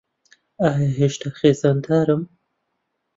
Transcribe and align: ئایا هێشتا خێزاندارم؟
ئایا 0.63 0.89
هێشتا 0.99 1.29
خێزاندارم؟ 1.37 2.23